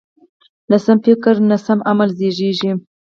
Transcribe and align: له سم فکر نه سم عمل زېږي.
له 0.69 0.77
سم 0.85 0.97
فکر 1.05 1.35
نه 1.49 1.57
سم 1.65 1.79
عمل 1.89 2.09
زېږي. 2.19 2.71